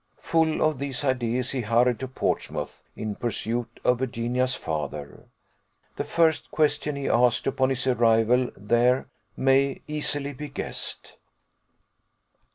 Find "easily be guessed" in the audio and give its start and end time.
9.87-11.17